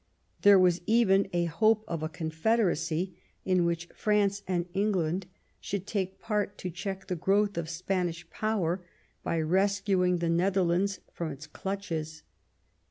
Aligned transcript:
There 0.41 0.57
was 0.57 0.81
even 0.87 1.27
a 1.31 1.45
hope 1.45 1.83
of 1.87 2.01
a 2.01 2.09
confederacy 2.09 3.15
in 3.45 3.65
which 3.65 3.87
France 3.95 4.41
and 4.47 4.65
England 4.73 5.27
should 5.59 5.85
take 5.85 6.19
part 6.19 6.57
to 6.57 6.71
check 6.71 7.05
the 7.05 7.15
growth 7.15 7.55
of 7.55 7.69
Spanish 7.69 8.27
power 8.31 8.83
by 9.23 9.39
rescuing 9.39 10.17
the 10.17 10.27
Netherlands 10.27 11.01
from 11.13 11.31
its 11.31 11.45
clutches. 11.45 12.23